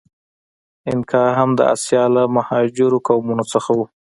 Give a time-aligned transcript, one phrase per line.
[0.89, 3.79] اینکا هم د آسیا له مهاجرو قومونو څخه و.